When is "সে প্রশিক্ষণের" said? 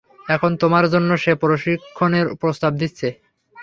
1.23-2.27